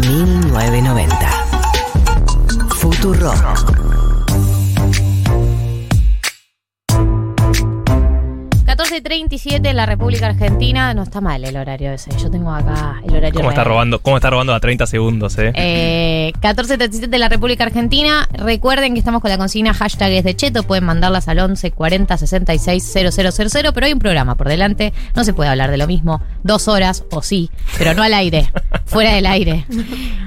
[0.00, 1.26] 1990.
[2.78, 3.87] Futurock.
[8.88, 10.94] 14.37 en la República Argentina.
[10.94, 12.10] No está mal el horario ese.
[12.16, 15.52] Yo tengo acá el horario ¿Cómo está robando, cómo está robando a 30 segundos, eh?
[15.54, 18.26] Eh, 14.37 de la República Argentina.
[18.32, 20.62] Recuerden que estamos con la consigna hashtag es de Cheto.
[20.62, 23.72] Pueden mandarlas al 11 40 66 000.
[23.74, 24.94] Pero hay un programa por delante.
[25.14, 26.22] No se puede hablar de lo mismo.
[26.42, 28.50] Dos horas, o sí, pero no al aire.
[28.86, 29.66] fuera del aire.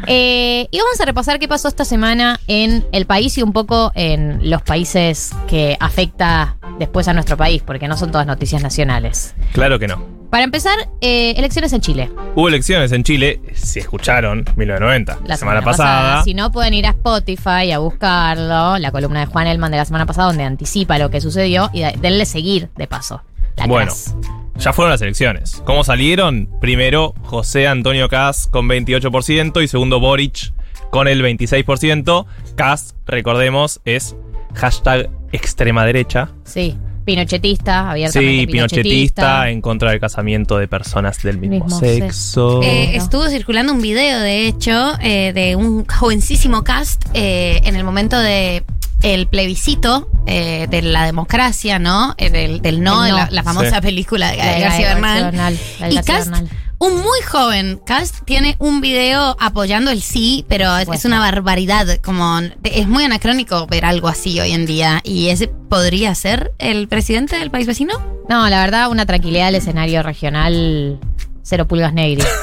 [0.05, 3.91] Eh, y vamos a repasar qué pasó esta semana en el país y un poco
[3.95, 9.33] en los países que afecta después a nuestro país, porque no son todas noticias nacionales.
[9.53, 10.03] Claro que no.
[10.29, 12.09] Para empezar, eh, elecciones en Chile.
[12.35, 16.23] Hubo elecciones en Chile, si escucharon, 1990, la, semana, pasada.
[16.23, 19.85] Si no, pueden ir a Spotify a buscarlo, la columna de Juan Elman de la
[19.85, 23.21] semana pasada, donde anticipa lo que sucedió y de- denle seguir de paso.
[23.57, 24.15] La Bueno, clase.
[24.57, 25.61] ya fueron las elecciones.
[25.65, 26.47] ¿Cómo salieron?
[26.61, 30.53] Primero, José Antonio Cas con 28% y segundo, Boric
[30.91, 32.25] con el 26%.
[32.55, 34.15] Cas, recordemos, es
[34.55, 36.29] hashtag extrema derecha.
[36.45, 42.61] Sí, pinochetista, abiertamente Sí, pinochetista en contra del casamiento de personas del mismo, Mismo sexo.
[42.63, 47.83] Eh, estuvo circulando un video, de hecho, eh, de un jovencísimo cast eh, en el
[47.83, 48.63] momento de
[49.01, 52.13] el plebiscito eh, de la democracia, ¿no?
[52.19, 53.81] Eh, del, del no, El de la, la famosa Sí.
[53.81, 55.57] película de García Bernal.
[55.89, 56.49] Y Cast, Bernal.
[56.81, 61.99] Un muy joven Cast, tiene un video apoyando el sí, pero es, una barbaridad.
[62.03, 64.99] Como es muy anacrónico ver algo así hoy en día.
[65.03, 67.93] ¿Y ese podría ser el presidente del país vecino?
[68.27, 70.99] No, la verdad, una tranquilidad del escenario regional,
[71.43, 72.23] cero pulgas negri.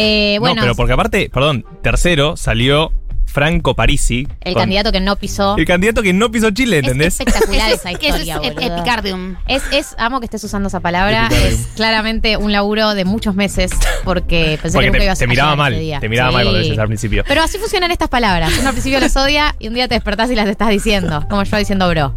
[0.00, 2.92] Eh, bueno, no, pero porque aparte, perdón, tercero salió
[3.38, 4.26] Franco Parisi.
[4.40, 5.56] el con- candidato que no pisó.
[5.56, 7.14] El candidato que no pisó Chile, ¿entendés?
[7.14, 8.76] Es espectacular esa es historia, ep- boludo.
[8.76, 9.36] epicardium.
[9.46, 11.26] Es, es, amo que estés usando esa palabra.
[11.26, 11.52] Epicardium.
[11.60, 13.70] Es claramente un laburo de muchos meses
[14.04, 16.00] porque pensé Porque que nunca te, ibas te miraba mal, día.
[16.00, 16.34] te miraba Sí.
[16.34, 17.24] mal cuando decías al principio.
[17.28, 18.52] Pero así funcionan estas palabras.
[18.58, 21.24] Uno al principio las odia y un día te despertás y las estás diciendo.
[21.30, 22.14] Como yo diciendo bro.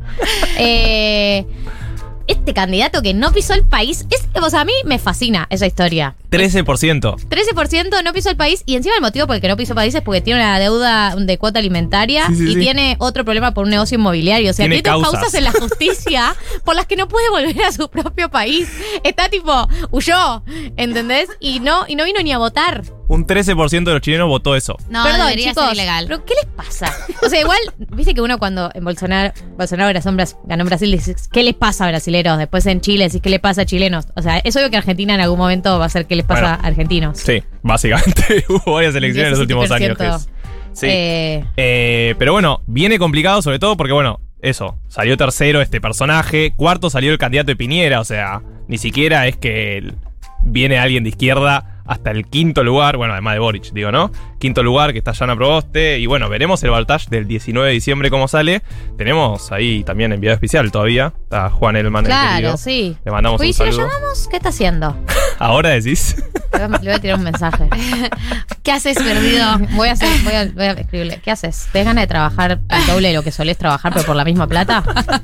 [0.57, 1.45] Eh,
[2.27, 5.65] este candidato que no pisó el país, es, o sea, a mí me fascina esa
[5.65, 6.15] historia.
[6.31, 7.17] 13%.
[7.27, 9.75] 13% no pisó el país y encima el motivo por el que no pisó el
[9.75, 12.59] país es porque tiene una deuda de cuota alimentaria Sí, sí, y sí.
[12.59, 14.51] tiene otro problema por un negocio inmobiliario.
[14.51, 15.11] O sea, Tiene causas.
[15.11, 18.69] causas en la justicia por las que no puede volver a su propio país.
[19.03, 20.43] Está tipo, huyó,
[20.77, 21.29] ¿entendés?
[21.39, 22.83] Y no, y no vino ni a votar.
[23.11, 24.77] Un 13% de los chilenos votó eso.
[24.89, 26.05] No, Perdón, debería chicos, ser ilegal.
[26.07, 26.93] ¿Pero qué les pasa?
[27.21, 27.59] O sea, igual,
[27.95, 31.43] viste que uno cuando en Bolsonaro, Bolsonaro ganó en Bras- ganó en Brasil, dices, ¿qué
[31.43, 32.37] les pasa a brasileros?
[32.37, 34.05] Después en Chile decís, ¿qué le pasa a chilenos?
[34.15, 36.41] O sea, es obvio que Argentina en algún momento va a ser ¿qué les pasa
[36.41, 36.57] Bueno.
[36.63, 37.17] a argentinos?
[37.17, 39.97] Sí, básicamente hubo varias elecciones en los últimos años.
[39.97, 40.15] que 17%.
[40.15, 40.29] es-
[40.73, 40.87] Sí.
[40.89, 46.53] Eh, Eh, pero bueno, viene complicado sobre todo porque, bueno, eso, salió tercero este personaje,
[46.55, 49.93] cuarto salió el candidato de Piñera, o sea, ni siquiera es que
[50.43, 54.11] viene alguien de izquierda hasta el quinto lugar, bueno, además de Boric, digo, ¿no?
[54.39, 58.09] Quinto lugar que está Jana Proboste, y bueno, veremos el Baltage del 19 de diciembre
[58.09, 58.61] cómo sale.
[58.97, 62.05] Tenemos ahí también enviado especial todavía, está Juan Elman.
[62.05, 62.57] el claro, querido.
[62.57, 62.97] sí.
[63.05, 64.95] Le mandamos Uy, un si lo llamamos, ¿qué está haciendo?
[65.39, 66.15] Ahora decís.
[66.53, 67.69] Le voy a- tirar un mensaje.
[68.63, 69.45] ¿Qué haces perdido?
[69.71, 71.19] Voy a, hacer, voy, a, voy a escribirle.
[71.23, 71.67] ¿Qué haces?
[71.71, 74.47] ¿Te ganas de trabajar el doble de lo que solés trabajar, pero por la misma
[74.47, 74.83] plata?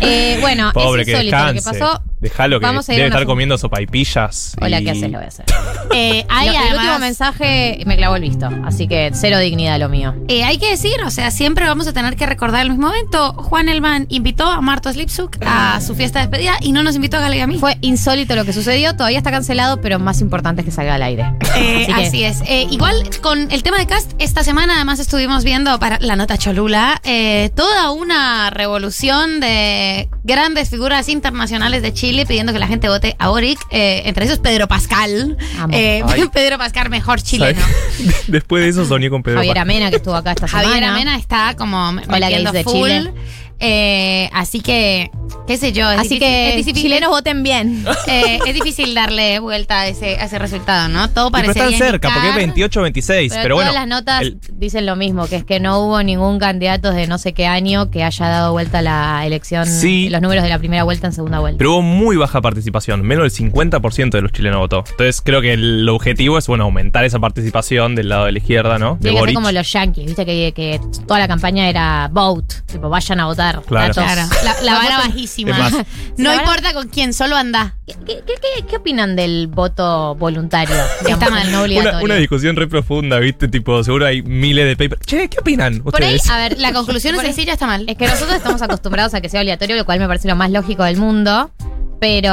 [0.00, 2.02] Eh, bueno, Pobre, es que insólito lo que pasó.
[2.24, 4.56] Déjalo que Vamos a ir debe a una estar comiendo sopaipillas.
[4.60, 5.02] Hola, y- ¿qué haces?
[5.10, 5.44] Lo voy a hacer.
[5.96, 9.88] Eh, hay Lo- el último mensaje me clavó el visto, así que cero dignidad lo
[9.88, 10.12] mío.
[10.26, 13.32] Eh, hay que decir, o sea, siempre vamos a tener que recordar el mismo momento.
[13.34, 17.18] Juan Elman invitó a Marta Slipsuk a su fiesta de despedida y no nos invitó
[17.18, 17.58] a Gale y a mí.
[17.58, 21.02] Fue insólito lo que sucedió, todavía está cancelado, pero más importante es que salga al
[21.02, 21.32] aire.
[21.54, 22.40] Eh, Así que- así es.
[22.48, 26.38] Eh, igual con el tema de cast, esta semana además estuvimos viendo para la nota
[26.38, 32.88] Cholula eh, toda una revolución de grandes figuras internacionales de Chile pidiendo que la gente
[32.88, 33.58] vote a Boric.
[33.70, 35.36] eh, entre esos Pedro Pascal.
[35.72, 36.02] Eh.
[36.32, 37.60] Pedro Pascal, mejor chileno.
[37.60, 38.24] ¿Sabes?
[38.28, 39.58] Después de eso soñé con Pedro Javier.
[39.58, 40.92] Amena, que estuvo acá esta Javier semana.
[40.94, 42.72] Amena está como Hola, metiendo de full.
[42.88, 43.12] Chile.
[43.60, 45.10] Eh, así que,
[45.46, 45.88] qué sé yo.
[45.90, 47.84] es Así difícil- que es difícil- chilenos voten bien.
[48.08, 51.08] eh, es difícil darle vuelta a ese, a ese resultado, ¿no?
[51.08, 53.28] Todo Y pero parece están cerca, porque es 28-26.
[53.30, 53.70] Pero, Pero, bueno.
[53.70, 57.06] todas las notas el- dicen lo mismo, que es que no hubo ningún candidato de
[57.06, 60.08] no sé qué año que haya dado vuelta la elección, Sí.
[60.10, 61.56] los números de la primera vuelta en segunda vuelta.
[61.58, 64.84] pero hubo muy baja participación, menos del 50% de los chilenos votó.
[64.90, 68.78] Entonces creo que el objetivo es, bueno, aumentar esa participación del lado de la izquierda,
[68.78, 68.98] ¿no?
[69.00, 69.34] De Boric.
[69.34, 73.62] como los yankees, viste que, que toda la campaña era vote, tipo vayan a votar.
[73.62, 73.94] Claro.
[73.94, 75.70] Claro, la, la vara bajísima.
[76.16, 77.74] No La vara- importa con quién, solo anda.
[77.86, 80.76] ¿Qué, qué, qué- qué opinan del voto voluntario?
[81.04, 81.42] Digamos, mal.
[81.50, 82.04] no Una, obligatorio.
[82.04, 83.48] una discusión re profunda, ¿viste?
[83.48, 85.04] Tipo, seguro hay miles de papers.
[85.06, 86.30] Che, ¿qué opinan Por ahí, ustedes?
[86.30, 87.84] a ver, La conclusión es sencilla, está mal.
[87.88, 90.50] Es que nosotros estamos acostumbrados a que sea obligatorio, lo cual me parece lo más
[90.50, 91.50] lógico del mundo.
[92.00, 92.30] Pero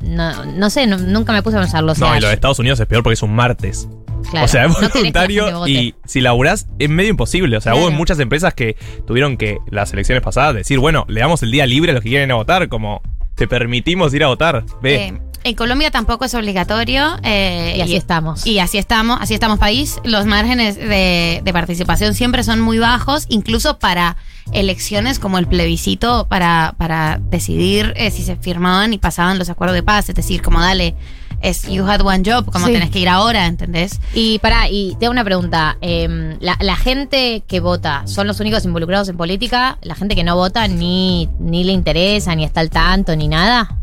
[0.00, 1.92] no, no sé, no- nunca me puse a pensarlo.
[1.92, 3.88] O sea, no, y lo de Estados Unidos es peor porque es un martes.
[4.30, 5.70] Claro, o sea, es no querés que la voluntario vote.
[5.70, 7.56] y si laburás es medio imposible.
[7.56, 7.88] O sea, Claro.
[7.88, 8.76] hubo muchas empresas que
[9.06, 12.08] tuvieron que, las elecciones pasadas, decir, bueno, le damos el día libre a los que
[12.10, 13.02] quieren ir a votar, como
[13.34, 14.64] te permitimos ir a votar.
[14.80, 14.94] Ve.
[15.06, 17.16] Eh, en Colombia tampoco es obligatorio.
[17.24, 18.46] eh, Y así estamos.
[18.46, 19.98] Y así estamos, así estamos país.
[20.04, 24.16] Los márgenes de, de participación siempre son muy bajos, incluso para
[24.52, 29.74] elecciones como el plebiscito para, para decidir eh, si se firmaban y pasaban los acuerdos
[29.74, 30.08] de paz.
[30.08, 30.94] Es decir, como dale,
[31.40, 32.72] es you had one job, como Sí.
[32.72, 34.00] tenés que ir ahora, ¿entendés?
[34.14, 35.76] Y pará, y te hago una pregunta.
[35.80, 39.78] em, la, la gente que vota, ¿son los únicos involucrados en política?
[39.82, 43.76] ¿La gente que no vota ni, ni le interesa, ni está al tanto, ni nada?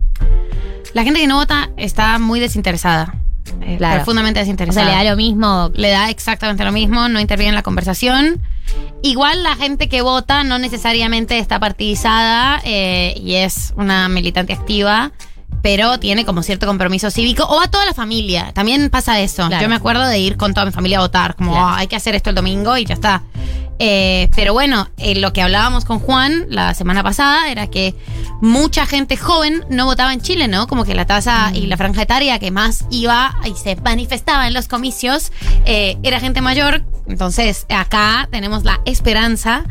[0.93, 3.13] La gente que no vota está muy desinteresada.
[3.61, 3.95] eh, Claro.
[3.97, 4.85] Profundamente O sea, desinteresada.
[4.85, 5.71] le da lo mismo.
[5.73, 8.41] le da exactamente lo mismo, no interviene en la conversación.
[9.01, 15.11] Igual la gente que vota no necesariamente está partidizada eh, y es una militante activa,
[15.61, 18.51] pero tiene como cierto compromiso cívico o a toda la familia.
[18.53, 19.47] También pasa eso.
[19.47, 19.61] Claro.
[19.63, 21.67] Yo me acuerdo de ir con toda mi familia a votar, como Claro.
[21.67, 23.23] "Ah, hay que hacer esto el domingo y ya está.
[23.81, 27.95] Eh, pero bueno, eh, lo que hablábamos con Juan la semana pasada era que
[28.41, 30.67] mucha gente joven no votaba en Chile, ¿no?
[30.67, 34.53] Como que la tasa y la franja etaria que más iba y se manifestaba en
[34.53, 35.31] los comicios
[35.65, 36.83] eh, era gente mayor.
[37.09, 39.65] Entonces, acá tenemos la esperanza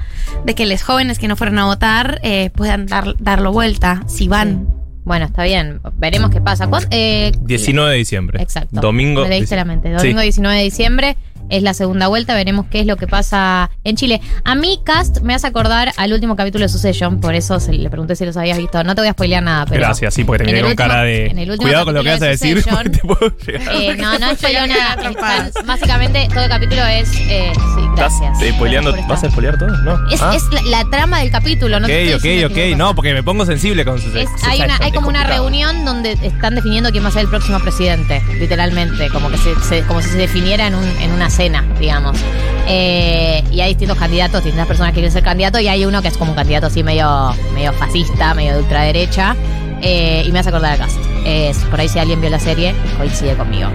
[0.44, 4.28] de que los jóvenes que no fueron a votar eh, puedan dar, darlo vuelta si
[4.28, 4.66] van.
[5.04, 5.80] Bueno, está bien.
[5.96, 6.66] Veremos qué pasa.
[6.66, 8.42] ¿Cuán- eh, 19 de diciembre.
[8.42, 8.80] Exacto.
[8.80, 9.22] Domingo.
[9.22, 9.88] Me leíste la mente.
[9.88, 9.94] Sí.
[9.96, 11.16] Domingo 19 de diciembre
[11.48, 12.34] es la segunda vuelta.
[12.34, 14.20] Veremos qué es lo que pasa en Chile.
[14.44, 17.20] A mí, Cast, me hace acordar al último capítulo de Succession.
[17.20, 18.82] Por eso se- le pregunté si los habías visto.
[18.84, 19.80] No te voy a spoilear nada, pero.
[19.80, 21.50] Gracias, sí, porque te el con último- cara en el de.
[21.52, 23.32] último Cuidado con lo que vas a de decir, Succession, te puedo.
[23.46, 25.10] Eh, no, no spoileo nada.
[25.10, 27.08] Están- básicamente, todo el capítulo es.
[27.16, 27.60] eh, sí,
[27.90, 28.42] ¿Estás gracias.
[28.42, 28.92] eh, spoileando?
[28.92, 29.68] Gracias por ¿Vas a spoilear todo?
[29.82, 30.08] No.
[30.10, 30.32] Es, Ah.
[30.36, 32.76] es la, la trama del capítulo, no te Ok, estoy ok, ok.
[32.76, 36.12] No, porque me pongo sensible con su Es- hay, una, hay como una reunión donde
[36.22, 40.00] están definiendo quién va a ser el próximo presidente, literalmente, como que se, se- como
[40.02, 42.18] si se definiera en, un- en una cena, digamos.
[42.66, 46.08] Eh, y hay distintos candidatos, distintas personas que quieren ser candidatos, y hay uno que
[46.08, 49.36] es como un candidato así medio, medio fascista, medio de ultraderecha,
[49.80, 50.98] eh, y me hace acordar a Cast.
[51.24, 53.70] Es, por ahí si alguien vio la serie, coincide conmigo.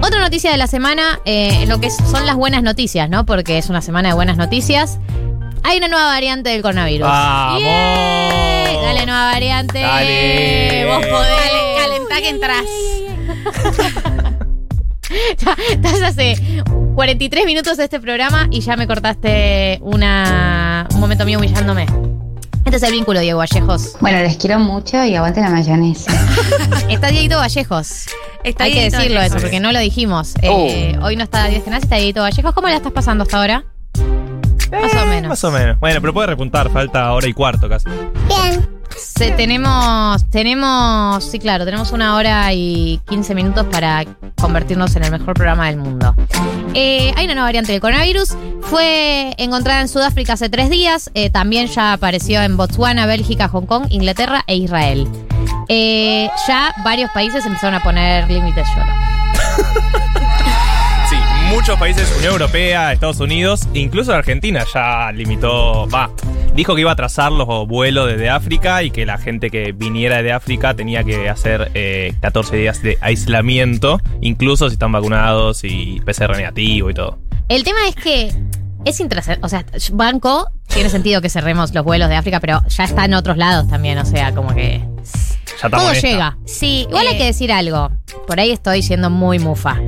[0.00, 3.26] Otra noticia de la semana, eh, lo que son las buenas noticias, ¿no?
[3.26, 4.98] Porque es una semana de buenas noticias.
[5.64, 7.08] Hay una nueva variante del coronavirus.
[7.08, 7.62] ¡Vamos!
[7.62, 9.80] Dale, nueva variante.
[9.80, 10.86] Dale.
[10.86, 11.28] Vos podés.
[11.36, 11.76] Calen-
[12.08, 12.64] calentá que entras.
[15.70, 16.36] Estás hace
[17.02, 21.86] 43 minutos de este programa y ya me cortaste una, un momento mío humillándome.
[22.64, 23.92] Este es el vínculo, Diego Vallejos.
[24.00, 26.10] Bueno, les quiero mucho y aguante la mayonesa.
[26.88, 28.06] Está Dieguito Vallejos.
[28.42, 29.26] Está Hay que decirlo Vallejos.
[29.26, 30.34] eso, porque no lo dijimos.
[30.42, 32.52] Eh, Hoy no está Genás, está Dieguito Vallejos.
[32.52, 33.64] ¿Cómo la estás pasando hasta ahora?
[34.72, 35.28] Más o Eh, menos.
[35.28, 35.78] Más o menos.
[35.78, 37.86] Bueno, pero puede repuntar, falta hora y cuarto casi.
[39.36, 44.04] Tenemos, tenemos, sí, claro, tenemos una hora y 15 minutos para
[44.40, 46.14] convertirnos en el mejor programa del mundo.
[46.74, 48.36] Eh, hay una nueva variante del coronavirus.
[48.62, 51.10] Fue encontrada en Sudáfrica hace tres días.
[51.14, 55.08] eh, también ya apareció en Botswana, Bélgica, Hong Kong, Inglaterra e Israel.
[55.68, 58.92] Eh, ya varios países empezaron a poner límites lloro.
[61.50, 66.10] Muchos países, Unión Europea, Estados Unidos, incluso Argentina ya limitó, va,
[66.54, 70.22] dijo que iba a trazar los vuelos desde África y que la gente que viniera
[70.22, 76.00] de África tenía que hacer eh, 14 días de aislamiento, incluso si están vacunados y
[76.04, 77.18] PCR negativo y todo.
[77.48, 78.32] El tema es que
[78.84, 79.46] es intrascendente.
[79.46, 83.14] O sea, Banco tiene sentido que cerremos los vuelos de África, pero ya está en
[83.14, 83.98] otros lados también.
[83.98, 84.82] O sea, como que
[85.62, 86.36] Ya todo llega.
[86.44, 87.90] Sí, Igual hay eh, que decir algo.
[88.26, 89.78] Por ahí estoy siendo muy mufa.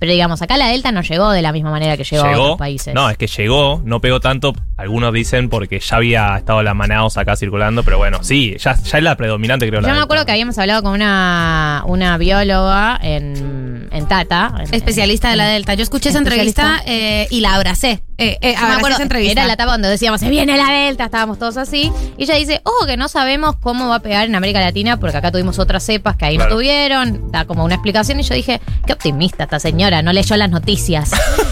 [0.00, 2.58] Pero digamos, acá la Delta no llegó de la misma manera que llegó, a otros
[2.58, 2.92] países.
[2.94, 7.16] No, es que llegó, no pegó tanto, algunos dicen porque ya había estado la Manaus
[7.18, 9.80] acá circulando, pero bueno, sí, ya, ya es la predominante creo.
[9.80, 10.04] Yo la me Delta.
[10.04, 14.54] acuerdo que habíamos hablado con una, una bióloga en, en Tata.
[14.58, 15.74] en- especialista de la Delta.
[15.74, 18.02] Yo escuché esa entrevista eh, y la abracé.
[18.22, 19.32] Eh, eh, Yo me acuerdo, esa entrevista.
[19.32, 21.90] era la etapa donde decíamos, se viene la Delta, estábamos todos así.
[22.18, 25.16] Y ella dice, ojo que no sabemos cómo va a pegar en América Latina, porque
[25.16, 26.50] acá tuvimos otras cepas que ahí Claro.
[26.50, 27.32] no tuvieron.
[27.32, 28.20] Da como una explicación.
[28.20, 31.10] Y yo dije, qué optimista esta señora, no leyó las noticias.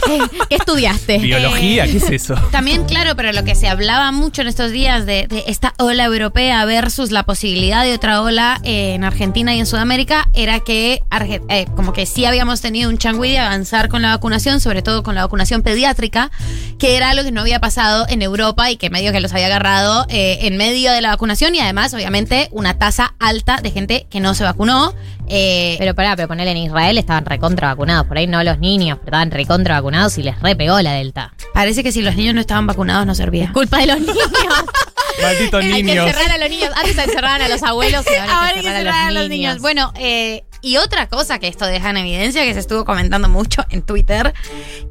[0.48, 1.18] ¿Qué estudiaste?
[1.18, 2.34] Biología, ¿qué es eso?
[2.50, 6.04] También, claro, pero lo que se hablaba mucho en estos días de, de esta ola
[6.04, 11.02] europea versus la posibilidad de otra ola eh, en Argentina y en Sudamérica era que
[11.10, 14.82] Arge- eh, como que sí habíamos tenido un changüí de avanzar con la vacunación, sobre
[14.82, 16.30] todo con la vacunación pediátrica,
[16.78, 19.46] que era algo que no había pasado en Europa y que medio que los había
[19.46, 24.06] agarrado eh, en medio de la vacunación y además, obviamente, una tasa alta de gente
[24.10, 24.94] que no se vacunó.
[25.28, 28.06] eh, Pero pará, pero ponele en Israel estaban recontra vacunados.
[28.06, 31.32] Por ahí no los niños, pero estaban recontra vacunados y les repegó la Delta.
[31.54, 33.50] parece que si los niños no estaban vacunados no servía.
[33.52, 34.16] Culpa de los niños.
[35.22, 36.06] Malditos Hay que niños.
[36.06, 36.70] encerrar a los niños.
[36.76, 39.58] Antes encerraban a los abuelos y ahora, Ahora hay que encerrar a los, niños.
[39.60, 43.64] Bueno, eh, Y otra cosa que esto deja en evidencia, que se estuvo comentando mucho
[43.70, 44.32] en Twitter,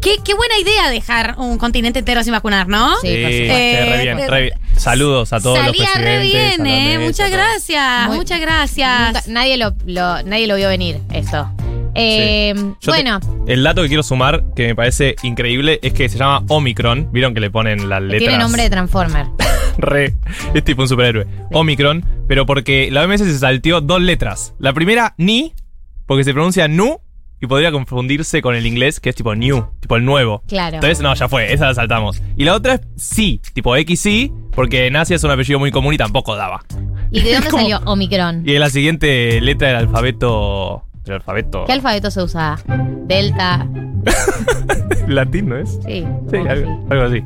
[0.01, 2.95] qué, qué buena idea dejar un continente entero sin vacunar, ¿no?
[3.01, 3.53] Sí, Sí, supuesto.
[3.53, 4.53] re bien, Eh, re bien.
[4.77, 6.17] Saludos a todos los Salía presidentes.
[6.19, 6.99] re bien, ¿eh?
[6.99, 9.27] Muchas gracias, Muy- muchas Nunca- gracias.
[9.27, 11.49] nadie, lo, lo- nadie lo vio venir, esto.
[11.97, 16.17] Eh, te- bueno, el dato que quiero sumar, que me parece increíble, es que se
[16.17, 17.09] llama Omicron.
[17.11, 18.19] ¿Vieron que le ponen las letras?
[18.19, 19.27] tiene nombre de Transformer.
[19.77, 20.15] Re.
[20.53, 21.27] Es tipo un superhéroe.
[21.51, 24.53] Omicron, pero porque la OMS se salteó dos letras.
[24.59, 25.53] La primera, ni,
[26.05, 26.99] porque se pronuncia nu
[27.39, 30.41] y podría confundirse con el inglés, que es tipo new, tipo el nuevo.
[30.47, 30.75] Claro.
[30.75, 32.23] Entonces, no, ya fue, esa la saltamos.
[32.35, 35.93] Y la otra es sí, tipo XI, porque en Asia es un apellido muy común
[35.93, 36.63] y tampoco daba.
[37.11, 38.41] ¿Y de dónde salió Omicron?
[38.49, 40.83] Y en la siguiente letra del alfabeto.
[41.13, 41.65] Alfabeto.
[41.65, 42.57] ¿Qué alfabeto se usa?
[43.05, 43.67] Delta.
[45.07, 45.79] Latín, ¿no es?
[45.85, 46.05] Sí.
[46.29, 46.85] Sí, algo, sí.
[46.89, 47.17] algo así.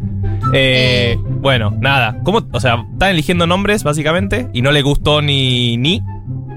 [0.53, 1.19] Eh, Eh.
[1.41, 2.17] Bueno, nada.
[2.23, 2.41] ¿Cómo?
[2.51, 6.01] O sea, están eligiendo nombres, básicamente, y no le gustó ni ni,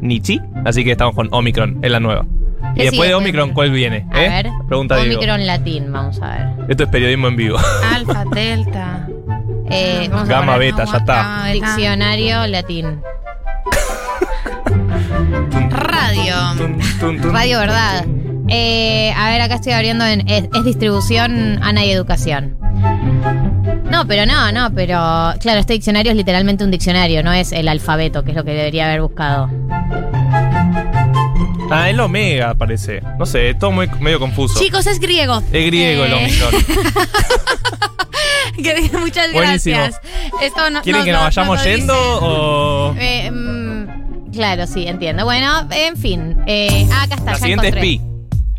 [0.00, 2.26] ni chi, así que estamos con Omicron, es la nueva.
[2.72, 3.08] Y ¿Qué después sigue?
[3.08, 4.06] de Omicron, ¿cuál viene?
[4.12, 4.28] A eh?
[4.28, 4.46] ver.
[4.66, 5.16] Pregunta Diego.
[5.18, 6.66] Omicron latín, vamos a ver.
[6.70, 7.56] Esto es periodismo en vivo.
[7.94, 9.08] Alfa, delta.
[9.70, 11.46] Eh, Vamos a Gamma, poner beta, ya está.
[11.52, 13.00] diccionario latín.
[16.14, 17.58] Radio.
[17.58, 18.04] Verdad.
[18.48, 20.28] Eh, a ver, acá estoy abriendo en.
[20.28, 22.56] Es, es distribución, Ana y Educación.
[23.90, 24.94] No, pero no, no, pero.
[25.40, 28.52] Claro, este diccionario es literalmente un diccionario, no es el alfabeto, que es lo que
[28.52, 29.50] debería haber buscado.
[31.70, 33.02] Ah, el Omega, parece.
[33.18, 34.58] No sé, es todo muy, medio confuso.
[34.60, 35.42] Chicos, es griego.
[35.52, 36.52] es griego el Eh, Omicron.
[38.62, 39.76] que- Muchas Buenísimo.
[39.78, 40.00] gracias.
[40.42, 42.94] Esto no, ¿Quieren no- que nos no- vayamos yendo o.?
[42.98, 43.30] Eh,
[44.34, 45.24] claro, sí, entiendo.
[45.24, 46.36] Bueno, en fin.
[46.46, 47.32] Eh, ah, acá está.
[47.32, 47.98] La ya siguiente es encontré.
[47.98, 48.00] Pi.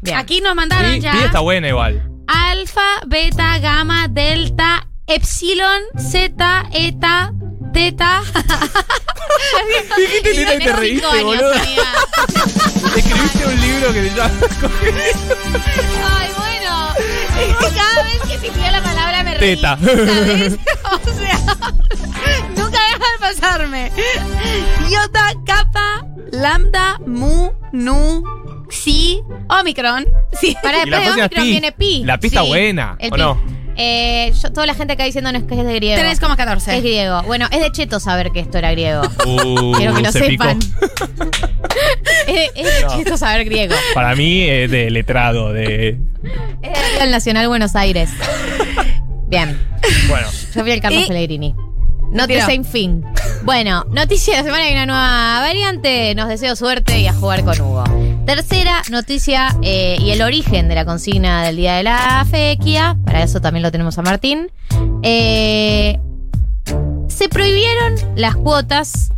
[0.02, 0.18] Bien.
[0.18, 1.12] Aquí nos mandaron Pi, ya.
[1.12, 2.10] Pi está buena igual.
[2.28, 7.34] Alfa, beta, gamma, delta, epsilon, zeta, eta,
[7.74, 8.22] teta.
[9.98, 11.54] Dijiste teta y te reíste, boludo.
[12.96, 14.34] Escribiste un libro que se llama.
[16.20, 16.45] Ay.
[17.40, 19.56] Es que cada vez que pidió la palabra me reí.
[19.56, 19.78] Teta.
[19.78, 20.58] ¿Sabes?
[20.86, 21.40] O sea,
[22.56, 23.92] nunca deja de pasarme.
[24.90, 28.24] Iota, kappa, lambda, mu, nu,
[28.70, 30.06] xi, omicron.
[30.40, 30.56] Sí.
[30.62, 31.50] Para después de Omicron Pi.
[31.52, 32.04] viene Pi.
[32.04, 33.22] La Pi está Sí, buena, el ¿o Pi.
[33.22, 33.56] no?
[33.78, 36.02] Eh, yo- toda la gente acá diciendo no es que es de griego.
[36.02, 36.76] 3,14.
[36.78, 37.22] Es griego.
[37.24, 39.02] Bueno, es de cheto saber que esto era griego.
[39.26, 40.46] Uh, Quiero que lo se picó.
[42.28, 43.76] es, cheto saber griego.
[43.94, 45.98] Para mí es de letrado, de.
[46.62, 48.10] Es del Nacional Buenos Aires.
[49.28, 49.60] Bien.
[50.08, 51.56] Bueno, Yo fui el Carlos Y- Pellegrini.
[52.12, 52.46] No te Tiró.
[52.46, 53.04] sin fin.
[53.44, 56.14] Bueno, noticia de la semana hay una nueva variante.
[56.16, 57.84] Nos deseo suerte y a jugar con Hugo.
[58.26, 62.96] Tercera noticia eh, y el origen de la consigna del día de la fequia.
[63.06, 64.50] Para eso también lo tenemos a Martín.
[65.04, 66.00] Eh,
[67.08, 69.12] se prohibieron las cuotas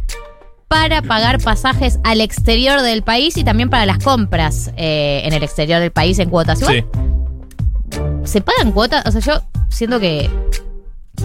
[0.68, 5.44] para pagar pasajes al exterior del país y también para las compras eh, en el
[5.44, 6.62] exterior del país en cuotas.
[6.62, 8.00] Igual, sí.
[8.26, 9.06] ¿Se pagan cuotas?
[9.06, 10.30] O sea, yo siento que.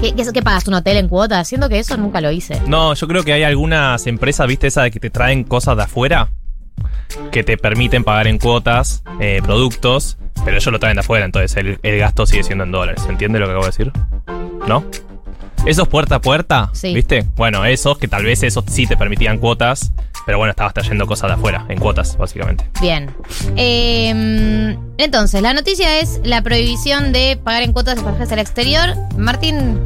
[0.01, 1.47] ¿Qué, qué, qué pagas un hotel en cuotas?
[1.47, 2.61] Siento que eso nunca lo hice.
[2.67, 4.69] No, yo creo que hay algunas empresas, ¿viste?
[4.69, 6.31] Esa de que te traen cosas de afuera
[7.31, 11.55] que te permiten pagar en cuotas eh, productos, pero ellos lo traen de afuera, entonces
[11.59, 13.03] el, el gasto sigue siendo en dólares.
[13.03, 13.93] ¿Se entiende lo que acabo de decir?
[14.67, 14.85] ¿No?
[15.65, 16.93] Esos puerta a puerta, Sí.
[16.93, 17.25] ¿viste?
[17.37, 19.93] Bueno, esos que tal vez esos sí te permitían cuotas,
[20.27, 22.69] pero bueno, estabas trayendo cosas de afuera, en cuotas, básicamente.
[22.81, 23.15] Bien.
[23.57, 28.97] Eh, entonces, la noticia es la prohibición de pagar en cuotas de pasajes al exterior.
[29.17, 29.79] Martín,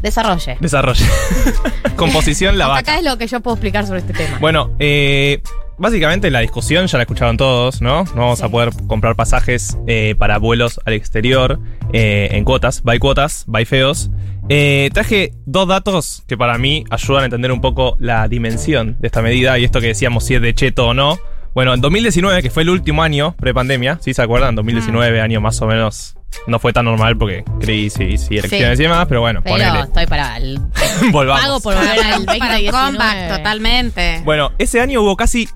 [0.00, 0.56] desarrolle.
[0.60, 1.04] Desarrollo.
[1.96, 2.80] Composición la vaca.
[2.80, 4.38] Acá es lo que yo puedo explicar sobre este tema.
[4.40, 5.42] Bueno, eh,
[5.78, 8.04] básicamente la discusión ya la escucharon todos, ¿no?
[8.04, 8.44] No vamos Sí.
[8.44, 11.58] a poder comprar pasajes eh, para vuelos al exterior
[11.92, 14.10] eh, en cuotas, by cuotas, by feos.
[14.50, 19.06] Eh, traje dos datos que para mí ayudan a entender un poco la dimensión de
[19.08, 21.18] esta medida y esto que decíamos si es de cheto o no.
[21.54, 24.54] Bueno, en 2019, que fue el último año pre-pandemia, ¿sí se acuerdan?
[24.54, 26.14] 2019, año más o menos.
[26.46, 29.80] No fue tan normal porque crisis y elecciones y demás, pero bueno, Pero ponele.
[29.80, 30.60] estoy para el.
[31.10, 31.42] Volvamos.
[31.42, 32.70] Pago por volver al Para un 2019.
[32.70, 34.20] comeback, totalmente.
[34.24, 35.48] Bueno, ese año hubo casi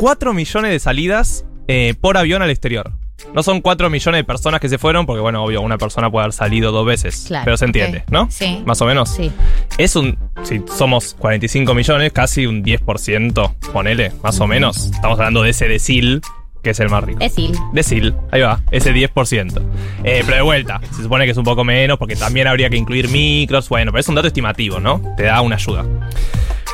[0.00, 2.90] 4 millones de salidas eh, por avión al exterior.
[3.34, 6.24] No son 4 millones de personas que se fueron, porque bueno, obvio, una persona puede
[6.24, 7.24] haber salido dos veces.
[7.26, 8.04] Claro, pero se entiende.
[8.10, 8.26] ¿no?
[8.30, 8.62] Sí.
[8.64, 9.10] Más o menos.
[9.10, 9.30] Sí.
[9.76, 10.16] Es un.
[10.42, 14.86] Si somos 45 millones, casi un 10%, ponele, más o menos.
[14.86, 16.22] Estamos hablando de ese decil,
[16.62, 17.18] que es el más rico.
[17.18, 17.52] Decil.
[17.74, 19.62] Decil, ahí va, ese 10%.
[20.02, 22.78] Eh, pero de vuelta, se supone que es un poco menos porque también habría que
[22.78, 23.68] incluir micros.
[23.68, 25.02] Bueno, pero es un dato estimativo, ¿no?
[25.18, 25.84] Te da una ayuda.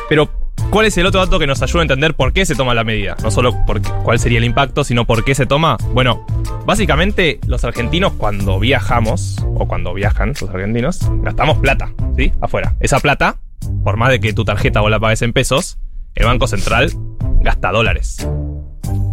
[0.08, 0.45] Pero,
[0.76, 2.84] ¿cuál es el otro dato que nos ayuda a entender por qué se toma la
[2.84, 3.16] medida?
[3.22, 5.78] No solo por cuál sería el impacto, sino por qué se toma.
[5.94, 6.26] Bueno,
[6.66, 12.30] básicamente los argentinos cuando viajamos, o cuando viajan los argentinos, gastamos plata, ¿sí?
[12.42, 12.76] Afuera.
[12.80, 13.38] Esa plata,
[13.84, 15.78] por más de que tu tarjeta vos la pagues en pesos,
[16.14, 16.92] el Banco Central
[17.40, 18.28] gasta dólares.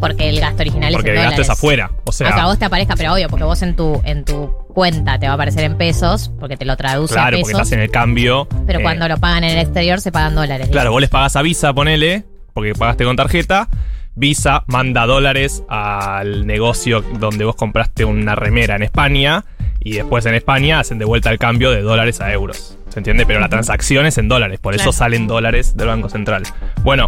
[0.03, 1.59] Porque el gasto original Porque es el en gasto es dólares.
[1.59, 1.91] afuera.
[2.03, 4.51] O sea, Aunque a vos te aparezca, pero obvio, porque vos en tu, en tu
[4.73, 7.43] cuenta te va a aparecer en pesos, porque te lo traduce a claro, pesos.
[7.43, 8.45] porque estás en el cambio.
[8.67, 10.67] Pero eh, cuando lo pagan en el exterior se pagan dólares.
[10.69, 13.69] Claro, vos les pagas a Visa, ponele, porque pagaste con tarjeta.
[14.15, 19.45] Visa manda dólares al negocio donde vos compraste una remera en España
[19.79, 22.77] y después en España hacen de vuelta el cambio de dólares a euros.
[22.89, 23.25] ¿Se entiende?
[23.25, 26.43] Pero la transacción es en dólares, por eso salen dólares del Banco Central.
[26.83, 27.07] Bueno,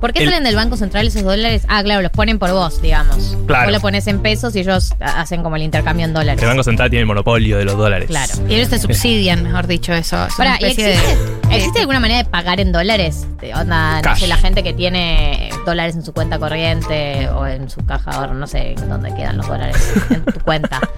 [0.00, 1.64] ¿Por qué el- salen del Banco Central esos dólares?
[1.68, 3.36] Ah, claro, los ponen por vos, digamos.
[3.46, 3.64] Claro.
[3.64, 6.42] Vos lo pones en pesos y ellos ha- hacen como el intercambio en dólares.
[6.42, 8.08] el Banco Central tiene el monopolio de los dólares.
[8.08, 8.32] Claro.
[8.48, 10.26] Y ellos te subsidian, mejor dicho, eso.
[10.26, 11.16] Es Pará, una ¿y especie existe,
[11.48, 13.26] de- ¿existe alguna manera de pagar en dólares?
[13.40, 17.68] De onda, no sé, la gente que tiene dólares en su cuenta corriente o en
[17.70, 19.76] su caja de ahorro, no sé dónde quedan los dólares
[20.10, 20.80] en tu cuenta.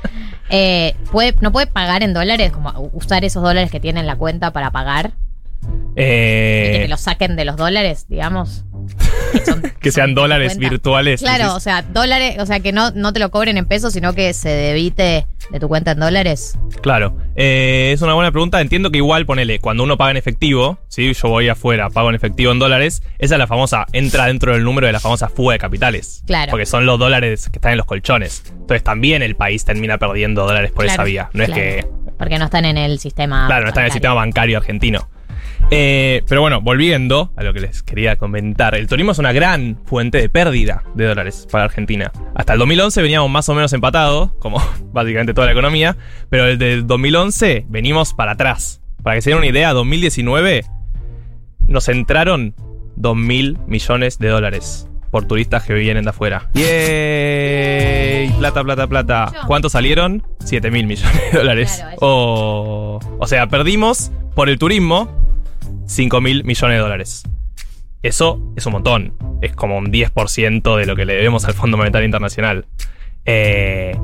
[0.49, 2.53] Eh, ¿puede, ¿No puede pagar en dólares?
[2.53, 5.11] Como usar esos dólares que tiene en la cuenta para pagar
[5.91, 8.63] y que Eh, te los saquen de los dólares, digamos.
[9.33, 11.21] Que, son- que sean dólares virtuales.
[11.21, 11.57] Claro, decís.
[11.57, 14.33] o sea, dólares, o sea, que no, no te lo cobren en pesos, sino que
[14.35, 16.59] se debite de tu cuenta en dólares.
[16.83, 18.61] Claro, Eh, es una buena pregunta.
[18.61, 21.13] Entiendo que igual, ponele, cuando uno paga en efectivo, ¿sí?
[21.13, 24.65] yo voy afuera, pago en efectivo en dólares, esa es la famosa, entra dentro del
[24.65, 26.23] número de la famosa fuga de capitales.
[26.27, 26.51] Claro.
[26.51, 28.43] Porque son los dólares que están en los colchones.
[28.51, 31.31] Entonces también el país termina perdiendo dólares por Claro, esa vía.
[31.33, 31.63] No Claro.
[31.63, 31.89] es que,
[32.19, 33.47] Porque no están en el sistema.
[33.47, 35.09] claro, no está en el sistema bancario argentino.
[35.71, 39.79] Eh, pero bueno, volviendo a lo que les quería comentar, el turismo es una gran
[39.85, 42.13] fuente de pérdida de dólares para Argentina.
[42.35, 45.97] Hasta el 2011 veníamos más o menos empatados, como básicamente toda la economía,
[46.31, 48.81] pero desde el 2011 venimos para atrás.
[49.03, 50.65] Para que se den una idea, 2019
[51.69, 52.55] nos entraron
[52.97, 56.51] 2 mil millones de dólares por turistas que vienen de afuera.
[56.55, 58.31] ¡Yay!
[58.39, 59.33] Plata, plata, plata.
[59.47, 60.23] ¿Cuántos salieron?
[60.45, 61.85] 7 mil millones de dólares.
[62.01, 65.26] O, o sea, perdimos por el turismo
[65.87, 67.23] 5 mil millones de dólares.
[68.03, 69.15] Eso es un montón.
[69.43, 72.67] Es como un 10% de lo que le debemos al Fondo Monetario Internacional.
[73.25, 73.97] Eh,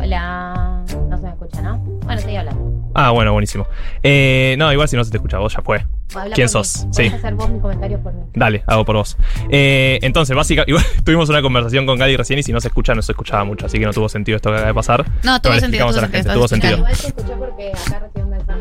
[0.00, 0.82] Hola.
[1.08, 1.78] No se me escucha, ¿no?
[1.78, 2.90] Bueno, estoy hablando.
[2.94, 3.66] ah, bueno, buenísimo.
[4.02, 5.86] Eh, no, igual si no se te escucha vos, ya fue.
[6.14, 6.48] Habla ¿Quién mí.
[6.48, 6.86] sos?
[6.90, 7.06] Sí.
[7.06, 8.22] hacer vos mis comentarios por mí.
[8.34, 9.16] Dale, hago por vos.
[9.50, 12.94] Eh, entonces, básicamente, igual tuvimos una conversación con Gali recién y si no se escucha,
[12.94, 15.04] no se escuchaba mucho, así que no tuvo sentido esto que acaba de pasar.
[15.22, 16.76] No, tuvo sentido, tuvo a la sentido, tuvo sentido.
[16.78, 18.60] Igual se escuchó porque acá recibí un mensaje.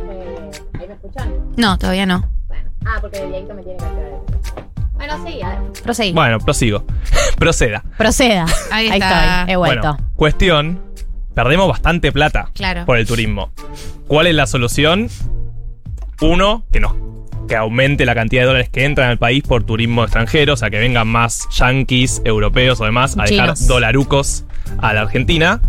[0.80, 1.34] ¿Ahí me escuchan?
[1.58, 2.30] No, todavía no.
[2.84, 2.90] Bueno.
[2.96, 4.94] Ah, porque el Dieguito me tiene que activar el.
[4.94, 5.60] Bueno, sí, a ver.
[5.84, 6.12] Proseguí.
[6.14, 6.86] Bueno, prosigo.
[7.38, 7.84] Proceda.
[7.98, 8.46] Proceda.
[8.72, 9.40] Ahí Ahí está.
[9.42, 9.54] estoy.
[9.54, 9.88] He vuelto.
[9.94, 10.82] Bueno, cuestión.
[11.34, 12.86] Perdemos bastante plata Claro.
[12.86, 13.52] por el turismo.
[14.08, 15.10] ¿Cuál es la solución?
[16.22, 16.96] Uno, que no.
[17.48, 20.70] Que aumente la cantidad de dólares que entran al país por turismo extranjero, o sea,
[20.70, 23.68] que vengan más yanquis, europeos o demás a dejar Chinos.
[23.68, 24.46] dolarucos
[24.78, 25.60] a la Argentina.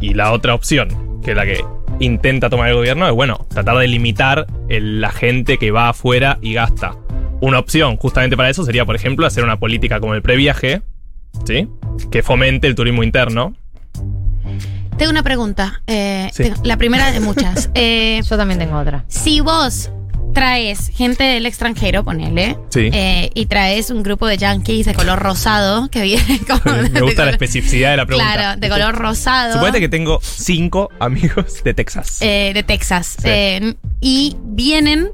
[0.00, 1.62] Y la otra opción, que es la que
[2.00, 6.38] intenta tomar el gobierno, es bueno, tratar de limitar el- la gente que va afuera
[6.42, 6.96] y gasta.
[7.40, 10.82] Una opción justamente para eso sería, por ejemplo, hacer una política como el previaje,
[11.44, 11.68] ¿sí?
[12.10, 13.54] Que fomente el turismo interno.
[14.96, 15.82] Tengo una pregunta.
[15.86, 16.44] eh, Sí.
[16.44, 17.70] tengo- la primera de muchas.
[17.74, 19.04] Eh, Yo también tengo otra.
[19.08, 19.90] si vos
[20.36, 22.90] traes gente del extranjero, ponele, Sí.
[22.92, 26.76] eh, y traes un grupo de yankees de color rosado que viene como.
[26.92, 28.32] Me gusta la especificidad de la pregunta.
[28.34, 29.54] Claro, de color rosado.
[29.54, 32.18] Suponete que tengo cinco amigos de Texas.
[32.20, 33.16] eh, de Texas.
[33.18, 33.28] Sí.
[33.28, 35.08] Eh, y vienen,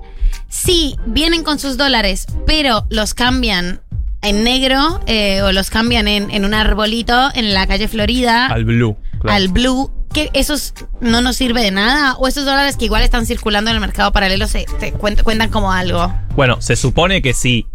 [0.49, 3.81] sí, vienen con sus dólares, pero los cambian
[4.23, 8.65] en negro eh, o los cambian en, en un arbolito en la calle Florida al
[8.65, 8.97] blue.
[9.21, 9.37] claro.
[9.37, 9.91] al blue.
[10.13, 12.15] ¿Qué, ¿Esos no nos sirve de nada?
[12.17, 15.51] ¿O esos dólares que igual están circulando en el mercado paralelo se te cuen- cuentan
[15.51, 16.13] como algo?
[16.37, 17.67] Bueno, se supone que si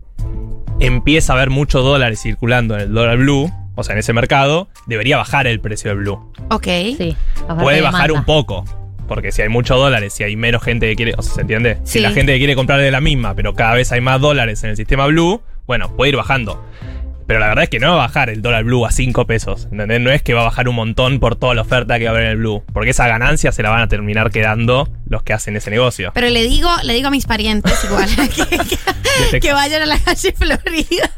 [0.80, 4.68] empieza a haber muchos dólares circulando en el dólar blue, o sea, en ese mercado,
[4.86, 6.32] debería bajar el precio del blue.
[6.50, 6.68] Ok.
[6.98, 7.16] Sí.
[7.60, 8.66] Puede bajar un poco.
[9.08, 11.78] Porque si hay muchos dólares, si hay menos gente que quiere, o sea, ¿se entiende?
[11.86, 14.64] Si la gente que quiere comprar de la misma, pero cada vez hay más dólares
[14.66, 16.62] en el sistema blue, bueno, puede ir bajando.
[17.28, 19.68] Pero la verdad es que no va a bajar el dólar blue a 5 pesos.
[19.72, 20.00] ¿entendés?
[20.02, 22.14] No es que va a bajar un montón por toda la oferta que va a
[22.14, 22.64] haber en el blue.
[22.74, 26.12] Porque esa ganancia se la van a terminar quedando los que hacen ese negocio.
[26.14, 28.78] Pero le digo, le digo a mis parientes igual que, que-
[29.32, 29.40] Texas.
[29.42, 31.12] que vayan a la calle Florida.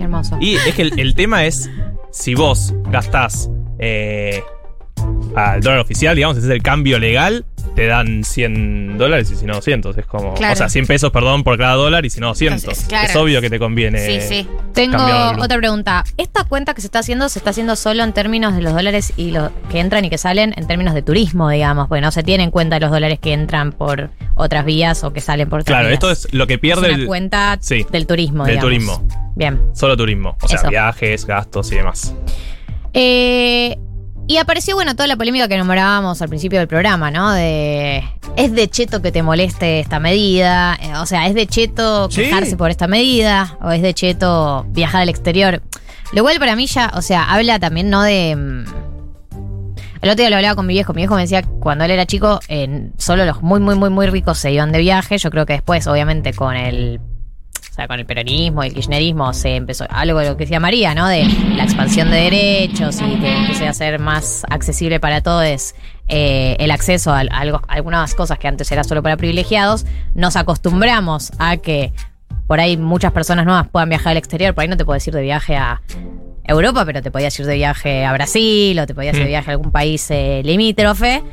[0.00, 0.38] Hermoso.
[0.40, 1.70] Y es que el, el tema es,
[2.10, 4.42] si vos gastás eh,
[5.36, 9.46] al dólar oficial, digamos, ese es el cambio legal, te dan 100 dólares y si
[9.46, 9.96] no 200.
[9.98, 10.52] Es como, Claro.
[10.52, 12.62] o sea, 100 pesos, perdón, por cada dólar y si no 200.
[12.62, 13.08] Entonces, claro.
[13.08, 13.98] Es obvio que te conviene.
[13.98, 14.48] Sí, sí.
[14.72, 14.96] Tengo
[15.40, 16.04] otra pregunta.
[16.16, 19.12] ¿Esta cuenta que se está haciendo se está haciendo solo en términos de los dólares
[19.16, 21.88] y los que entran y que salen en términos de turismo, digamos?
[21.88, 25.20] Porque no se tiene en cuenta los dólares que entran por otras vías o que
[25.20, 25.94] salen por otras Claro, vías.
[25.94, 28.72] esto es lo que Es pierde una el cuenta Sí, del turismo, del digamos.
[28.98, 29.08] turismo.
[29.36, 29.60] Bien.
[29.74, 30.36] Solo turismo.
[30.42, 30.68] O sea, Eso.
[30.68, 32.14] viajes, gastos y demás.
[32.92, 33.76] Eh,
[34.26, 37.32] y apareció, bueno, toda la polémica que nombrábamos al principio del programa, ¿no?
[37.32, 38.02] De.
[38.36, 40.76] ¿Es de cheto que te moleste esta medida?
[40.82, 42.22] Eh, o sea, ¿es de cheto Sí.
[42.22, 43.56] quejarse por esta medida?
[43.62, 45.62] ¿O es de cheto viajar al exterior?
[46.12, 48.34] Lo cual para mí ya, o sea, habla también no de...
[48.36, 48.64] mm,
[50.02, 50.92] El otro día lo hablaba con mi viejo.
[50.92, 53.90] Mi viejo me decía que cuando él era chico, en- solo los muy, muy, muy,
[53.90, 55.16] muy ricos se iban de viaje.
[55.18, 57.00] Yo creo que después, obviamente, con el.
[57.74, 60.60] O sea, con el peronismo y el kirchnerismo se empezó algo de lo que decía
[60.60, 61.08] María, ¿no?
[61.08, 61.24] De
[61.56, 65.74] la expansión de derechos y que empiece a ser más accesible para todos
[66.06, 69.86] eh, el acceso a, a algo- a algunas cosas que antes era solo para privilegiados.
[70.14, 71.92] Nos acostumbramos a que
[72.46, 74.54] por ahí muchas personas nuevas puedan viajar al exterior.
[74.54, 75.82] Por ahí no te puedes ir de viaje a
[76.44, 79.28] Europa, pero te podías ir de viaje a Brasil o te podías ir de Mm.
[79.30, 81.24] viaje a algún país eh, limítrofe.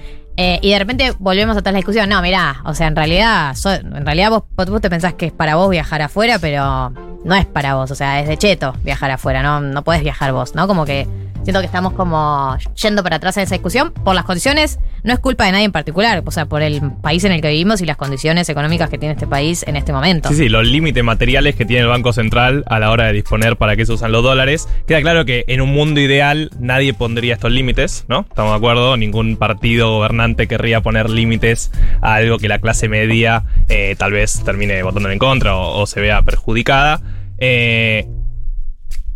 [0.43, 2.09] Eh, y de repente volvemos a toda la discusión.
[2.09, 5.31] No, mirá, o sea, en realidad, so- en realidad vos, vos te pensás que es
[5.31, 6.91] para vos viajar afuera, pero
[7.23, 7.91] no es para vos.
[7.91, 10.65] O sea, es de cheto viajar afuera, no, no puedes viajar vos, ¿no?
[10.67, 11.07] Como que
[11.43, 14.79] siento que estamos como yendo para atrás en esa discusión por las condiciones.
[15.03, 17.49] No es culpa de nadie en particular, o sea, por el país en el que
[17.49, 20.29] vivimos y las condiciones económicas que tiene este país en este momento.
[20.29, 23.57] Sí, sí, los límites materiales que tiene el Banco Central a la hora de disponer
[23.57, 24.67] para qué se usan los dólares.
[24.87, 28.25] Queda claro que en un mundo ideal nadie pondría estos límites, ¿no?
[28.29, 33.43] Estamos de acuerdo, ningún partido gobernante querría poner límites a algo que la clase media
[33.69, 37.01] eh, tal vez termine votando en contra o, o se vea perjudicada.
[37.37, 38.07] Eh,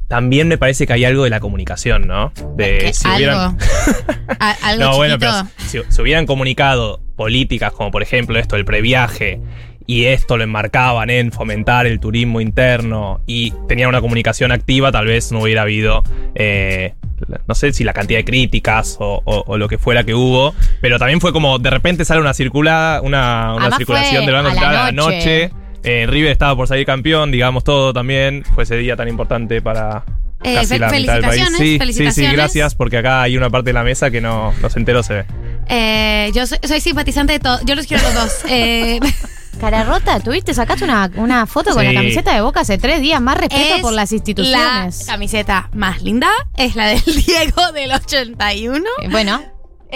[0.07, 2.31] también me parece que hay algo de la comunicación, ¿no?
[2.55, 3.17] De si algo.
[3.17, 3.57] hubieran-
[4.61, 5.31] algo no, bueno, pero
[5.65, 9.39] si, si hubieran comunicado políticas como por ejemplo esto del previaje
[9.87, 15.05] y esto lo enmarcaban en fomentar el turismo interno y tenían una comunicación activa, tal
[15.05, 16.95] vez no hubiera habido, eh,
[17.47, 20.55] no sé si la cantidad de críticas o, o- o lo que fuera que hubo,
[20.81, 24.91] pero también fue como de repente sale una circulada, una, circulación del Banco a la
[24.91, 25.51] noche.
[25.85, 28.43] Eh, River estaba por salir campeón, digamos todo también.
[28.55, 30.03] Fue ese día tan importante para
[30.43, 31.43] Eh, casi fe- la mitad del país.
[31.77, 34.69] felicitaciones, Sí, sí, gracias, porque acá hay una parte de la mesa que no, no
[34.69, 35.25] se enteró, se ve.
[35.69, 37.59] Eh, yo soy, soy simpatizante de todo.
[37.65, 38.39] Yo los quiero a los dos.
[38.49, 38.99] Eh,
[39.59, 43.21] Cara rota, tuviste, sacaste una, una foto con la camiseta de Boca hace tres días.
[43.21, 44.99] Más respeto es por las instituciones.
[45.07, 48.83] La camiseta más linda es la del Diego del 81.
[49.01, 49.07] Eh,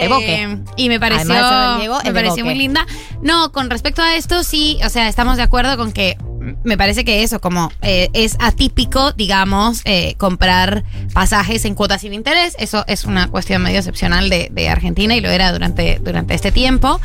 [0.08, 0.72] Bueno, Eh, evoque.
[0.78, 1.34] y me pareció,
[1.78, 2.86] Diego, me pareció muy linda.
[3.22, 6.18] No, con respecto a esto, sí, o sea, estamos de acuerdo con que
[6.64, 10.84] me parece que eso, como eh, es atípico, digamos, eh, comprar
[11.14, 12.56] pasajes en cuotas sin interés.
[12.58, 16.52] Eso es una cuestión medio excepcional de, de Argentina y lo era durante, durante este
[16.52, 17.00] tiempo.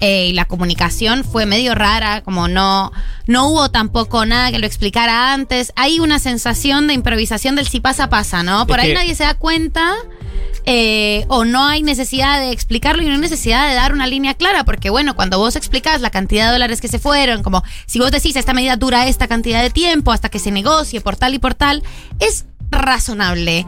[0.00, 2.92] Eh, y la comunicación fue medio rara, como no,
[3.26, 5.72] no hubo tampoco nada que lo explicara antes.
[5.76, 8.66] Hay una sensación de improvisación del si pasa, pasa, ¿no?
[8.66, 9.92] Por Es ahí que- nadie se da cuenta
[10.70, 14.34] eh, o no hay necesidad de explicarlo y no hay necesidad de dar una línea
[14.34, 17.98] clara, porque bueno, cuando vos explicás la cantidad de dólares que se fueron, como si
[17.98, 21.32] vos decís esta medida dura esta cantidad de tiempo hasta que se negocie por tal
[21.32, 21.82] y por tal,
[22.18, 23.64] es razonable.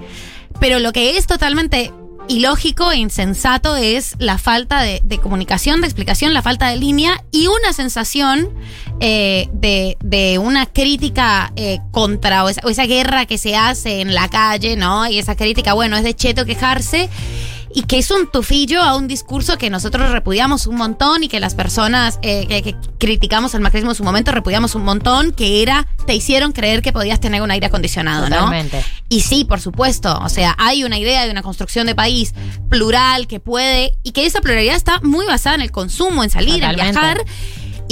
[0.61, 1.91] Pero lo que es totalmente
[2.29, 7.25] ilógico e insensato es la falta de, de comunicación, de explicación, la falta de línea
[7.33, 8.51] y una sensación
[9.01, 14.01] eh, de, de una crítica eh, contra o esa, o esa guerra que se hace
[14.01, 15.09] en la calle, ¿no?
[15.09, 17.09] Y esa crítica, bueno, es de cheto quejarse
[17.75, 21.41] y que es un tufillo a un discurso que nosotros repudiamos un montón y que
[21.41, 25.63] las personas eh, que, que criticamos al macrismo en su momento repudiamos un montón, que
[25.63, 28.37] era, te hicieron creer que podías tener un aire acondicionado, ¿no?
[28.37, 28.85] Totalmente.
[29.09, 32.35] Y sí, por supuesto, o sea, hay una idea de una construcción de país
[32.69, 36.63] plural que puede y que esa pluralidad está muy basada en el consumo, en salir,
[36.63, 37.25] en viajar.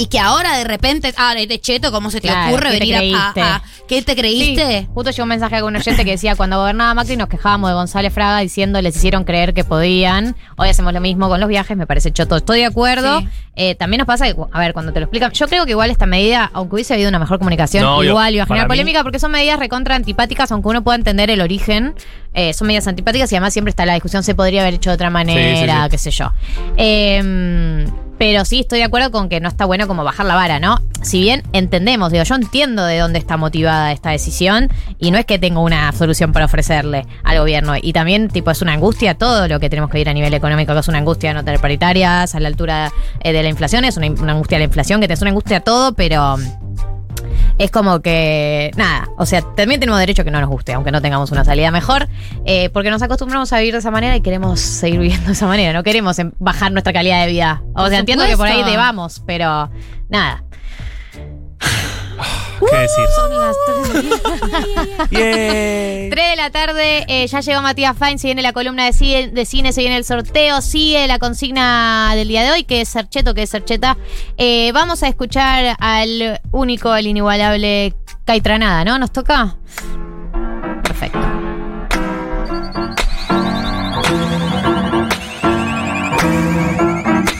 [0.01, 2.85] Y que ahora de repente, ah, de cheto, ¿cómo se te Claro, ocurre ¿qué te
[2.85, 4.81] venir a, a- a- ¿Qué te creíste?
[4.81, 7.69] Sí, justo llegó un mensaje con un oyente que decía cuando gobernaba Macri nos quejábamos
[7.69, 10.37] de González Fraga diciendo les hicieron creer que podían.
[10.57, 12.37] Hoy hacemos lo mismo con los viajes, me parece choto.
[12.37, 13.19] Estoy de acuerdo.
[13.19, 13.27] Sí.
[13.55, 15.89] Eh, también nos pasa que, a ver, cuando te lo explican, yo creo que igual
[15.91, 19.03] esta medida, aunque hubiese habido una mejor comunicación, No, igual iba a generar mí- polémica
[19.03, 21.93] porque son medidas recontra antipáticas, aunque uno pueda entender el origen.
[22.33, 24.93] eh, son medidas antipáticas y además siempre está la discusión, se podría haber hecho de
[24.93, 25.89] otra manera, sí, sí.
[25.89, 26.31] qué sé yo.
[26.77, 27.85] Eh,
[28.19, 30.77] pero sí estoy de acuerdo con que no está bueno como bajar la vara, ¿no?
[31.01, 35.25] Si bien entendemos, digo, yo entiendo de dónde está motivada esta decisión y no es
[35.25, 37.75] que tengo una solución para ofrecerle al gobierno.
[37.81, 40.73] Y también, tipo, es una angustia todo lo que tenemos que ir a nivel económico,
[40.73, 43.95] que es una angustia no tener paritarias a la altura eh, de la inflación, es
[43.95, 46.37] una, una angustia de la inflación, que es una angustia todo, pero
[47.59, 50.91] es como que, nada, o sea, también tenemos derecho a que no nos guste, aunque
[50.91, 52.07] no tengamos una salida mejor,
[52.45, 55.45] eh, porque nos acostumbramos a vivir de esa manera y queremos seguir viviendo de esa
[55.45, 57.61] manera, no queremos em- bajar nuestra calidad de vida.
[57.75, 58.71] O sea, entiendo que por ahí supuesto.
[58.71, 59.69] debamos, pero
[60.09, 60.43] nada.
[62.59, 63.05] ¿Qué decir?
[63.15, 64.17] Son las tres del día.
[65.09, 69.29] 3 de la tarde, eh, ya llegó Matías Fain, se viene la columna de cine,
[69.29, 72.89] de cine, se viene el sorteo, sigue la consigna del día de hoy, que es
[72.89, 73.97] Sercheto, que es Sercheta.
[74.37, 77.95] Eh, vamos a escuchar al único, el inigualable
[78.25, 78.99] Caitranada, ¿no?
[78.99, 79.55] ¿Nos toca?
[80.83, 81.38] Perfecto.